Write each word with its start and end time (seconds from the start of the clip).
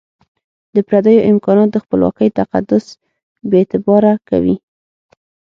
د 0.75 0.77
پردیو 0.87 1.27
امکانات 1.31 1.69
د 1.71 1.77
خپلواکۍ 1.83 2.29
تقدس 2.39 2.85
بي 3.49 3.57
اعتباره 3.61 4.13
کوي. 4.29 4.55